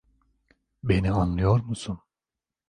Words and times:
Beni 0.83 1.11
anlıyor 1.11 1.57
musun? 1.59 1.99